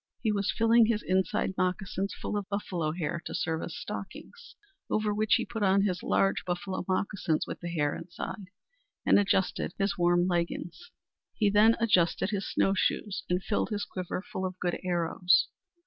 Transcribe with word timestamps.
He 0.23 0.31
was 0.31 0.49
filling 0.51 0.87
his 0.87 1.03
inside 1.03 1.53
moccasins 1.59 2.11
full 2.15 2.35
of 2.35 2.49
buffalo 2.49 2.91
hair 2.91 3.21
to 3.27 3.35
serve 3.35 3.61
as 3.61 3.75
stockings, 3.75 4.55
over 4.89 5.13
which 5.13 5.35
he 5.35 5.45
put 5.45 5.61
on 5.61 5.83
his 5.83 6.01
large 6.01 6.43
buffalo 6.43 6.83
moccasins 6.87 7.45
with 7.45 7.59
the 7.59 7.69
hair 7.69 7.93
inside, 7.93 8.45
and 9.05 9.19
adjusted 9.19 9.75
his 9.77 9.99
warm 9.99 10.25
leggins. 10.27 10.89
He 11.35 11.51
then 11.51 11.75
adjusted 11.79 12.31
his 12.31 12.49
snow 12.51 12.73
shoes 12.73 13.25
and 13.29 13.43
filled 13.43 13.69
his 13.69 13.85
quiver 13.85 14.23
full 14.23 14.43
of 14.43 14.59
good 14.59 14.79
arrows. 14.83 15.49